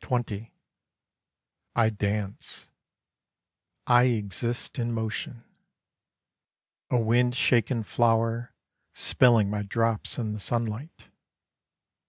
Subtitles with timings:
[0.00, 0.52] XX
[1.74, 2.68] I dance:
[3.84, 5.42] I exist in motion:
[6.88, 8.54] A wind shaken flower
[8.92, 11.08] spilling my drops in the sunlight.